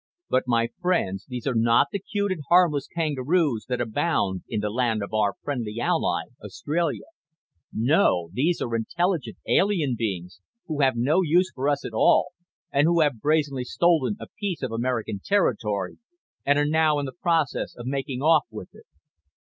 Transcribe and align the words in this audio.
"But, 0.31 0.45
my 0.47 0.69
friends, 0.81 1.27
these 1.27 1.45
are 1.45 1.53
not 1.53 1.89
the 1.91 1.99
cute 1.99 2.31
and 2.31 2.41
harmless 2.49 2.87
kangaroos 2.87 3.67
that 3.69 3.79
abound 3.79 4.41
in 4.49 4.59
the 4.61 4.71
land 4.71 5.03
of 5.03 5.13
our 5.13 5.35
friendly 5.43 5.79
ally, 5.79 6.23
Australia. 6.43 7.05
No. 7.71 8.31
These 8.33 8.63
are 8.63 8.75
intelligent 8.75 9.37
alien 9.47 9.93
beings 9.95 10.39
who 10.65 10.81
have 10.81 10.95
no 10.95 11.21
use 11.21 11.51
for 11.53 11.69
us 11.69 11.85
at 11.85 11.93
all, 11.93 12.31
and 12.71 12.85
who 12.85 13.01
have 13.01 13.21
brazenly 13.21 13.63
stolen 13.63 14.15
a 14.19 14.25
piece 14.39 14.63
of 14.63 14.71
American 14.71 15.21
territory 15.23 15.99
and 16.47 16.57
are 16.57 16.65
now 16.65 16.97
in 16.97 17.05
the 17.05 17.13
process 17.21 17.75
of 17.77 17.85
making 17.85 18.23
off 18.23 18.47
with 18.49 18.73
it." 18.73 18.87